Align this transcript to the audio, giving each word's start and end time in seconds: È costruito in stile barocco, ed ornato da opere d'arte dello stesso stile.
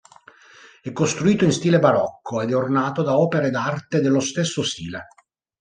È 0.81 0.91
costruito 0.93 1.43
in 1.45 1.51
stile 1.51 1.77
barocco, 1.77 2.41
ed 2.41 2.51
ornato 2.55 3.03
da 3.03 3.19
opere 3.19 3.51
d'arte 3.51 4.01
dello 4.01 4.19
stesso 4.19 4.63
stile. 4.63 5.05